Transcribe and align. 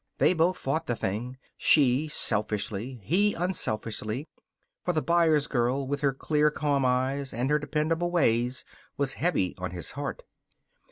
They 0.17 0.33
both 0.33 0.57
fought 0.57 0.87
the 0.87 0.95
thing, 0.95 1.37
she 1.55 2.07
selfishly, 2.07 3.01
he 3.03 3.35
unselfishly, 3.35 4.27
for 4.83 4.93
the 4.93 5.01
Byers 5.03 5.45
girl, 5.45 5.85
with 5.85 6.01
her 6.01 6.11
clear, 6.11 6.49
calm 6.49 6.83
eyes 6.87 7.35
and 7.35 7.51
her 7.51 7.59
dependable 7.59 8.09
ways, 8.09 8.65
was 8.97 9.13
heavy 9.13 9.53
on 9.59 9.69
his 9.69 9.91
heart. 9.91 10.23